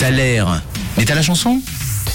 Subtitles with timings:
[0.00, 0.62] T'as.
[0.96, 1.60] Mais t'as la chanson?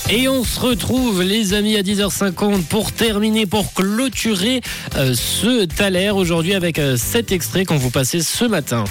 [0.10, 4.62] Et on se retrouve, les amis, à 10h50 pour terminer, pour clôturer
[4.96, 8.86] euh, ce Thaler aujourd'hui avec euh, cet extrait qu'on vous passait ce matin.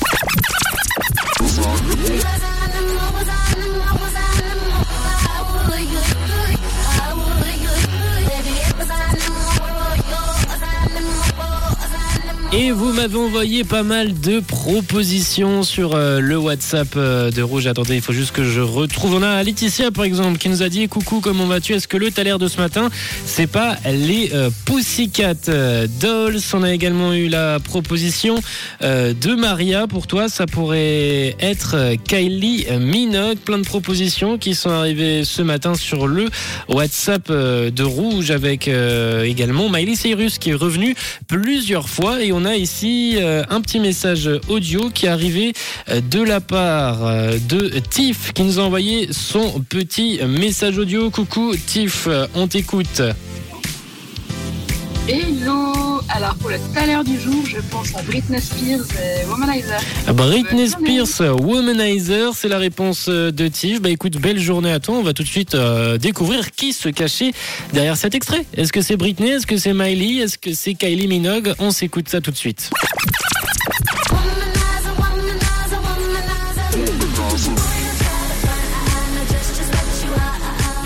[12.57, 17.67] Et vous m'avez envoyé pas mal de propositions sur euh, le WhatsApp euh, de Rouge.
[17.67, 19.15] Attendez, il faut juste que je retrouve.
[19.15, 21.73] On a Laetitia, par exemple, qui nous a dit Coucou, comment vas-tu?
[21.73, 22.91] Est-ce que le l'air de ce matin,
[23.27, 25.35] c'est pas les euh, Pussycat
[26.01, 26.39] Dolls?
[26.53, 28.37] On a également eu la proposition
[28.81, 29.89] de Maria.
[29.89, 33.39] Pour toi, ça pourrait être Kylie Minogue.
[33.39, 36.29] Plein de propositions qui sont arrivées ce matin sur le
[36.69, 40.95] WhatsApp de Rouge avec également Miley Cyrus qui est revenu
[41.27, 45.53] plusieurs fois et on a ici euh, un petit message audio qui est arrivé
[45.89, 51.11] euh, de la part euh, de Tiff qui nous a envoyé son petit message audio.
[51.11, 53.03] Coucou Tiff, on t'écoute.
[55.07, 59.79] Hello Alors pour le taler du jour, je pense à Britney Spears et Womanizer.
[60.15, 63.83] Britney Bonne Spears, Womanizer, c'est la réponse euh, de Tiff.
[63.83, 64.95] Bah écoute, belle journée à toi.
[64.95, 67.33] On va tout de suite euh, découvrir qui se cachait
[67.75, 68.47] derrière cet extrait.
[68.57, 69.29] Est-ce que c'est Britney?
[69.29, 70.23] Est-ce que c'est Miley?
[70.23, 71.53] Est-ce que c'est Kylie Minogue?
[71.59, 72.71] On s'écoute ça tout de suite.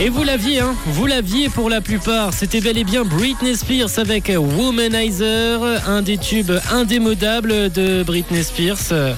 [0.01, 2.33] Et vous l'aviez, hein Vous l'aviez pour la plupart.
[2.33, 9.17] C'était bel et bien Britney Spears avec Womanizer, un des tubes indémodables de Britney Spears.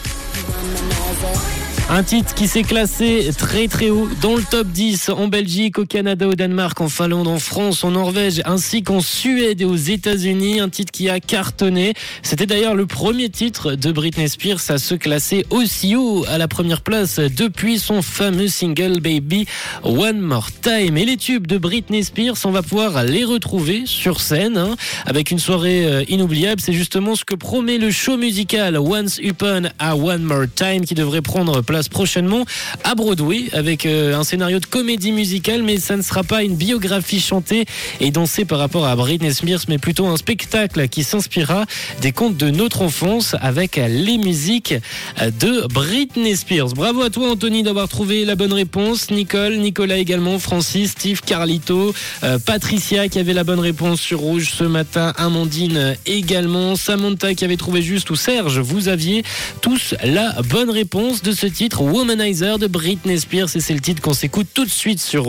[1.92, 5.86] Un titre qui s'est classé très très haut dans le top 10 en Belgique, au
[5.86, 10.60] Canada, au Danemark, en Finlande, en France, en Norvège, ainsi qu'en Suède et aux États-Unis.
[10.60, 11.94] Un titre qui a cartonné.
[12.22, 16.46] C'était d'ailleurs le premier titre de Britney Spears à se classer aussi haut à la
[16.46, 19.46] première place depuis son fameux single Baby
[19.82, 20.96] One More Time.
[20.96, 25.32] Et les tubes de Britney Spears, on va pouvoir les retrouver sur scène hein, avec
[25.32, 26.60] une soirée euh, inoubliable.
[26.60, 30.94] C'est justement ce que promet le show musical Once Upon a One More Time qui
[30.94, 32.44] devrait prendre place prochainement
[32.84, 36.56] à Broadway avec euh, un scénario de comédie musicale, mais ça ne sera pas une
[36.56, 37.64] biographie chantée
[38.00, 41.64] et dansée par rapport à Britney Spears, mais plutôt un spectacle qui s'inspirera
[42.00, 44.74] des contes de notre enfance avec les musiques
[45.20, 46.74] de Britney Spears.
[46.74, 49.10] Bravo à toi Anthony d'avoir trouvé la bonne réponse.
[49.10, 54.50] Nicole, Nicolas également, Francis, Steve, Carlito, euh, Patricia qui avait la bonne réponse sur Rouge
[54.56, 59.22] ce matin, Amandine également, Samantha qui avait trouvé juste ou Serge, vous aviez
[59.60, 61.46] tous la bonne réponse de ce
[61.78, 65.18] Womanizer de Britney Spears et c'est le titre qu'on s'écoute tout de suite sur